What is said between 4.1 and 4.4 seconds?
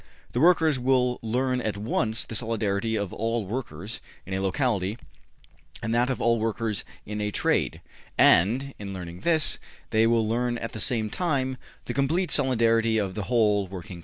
in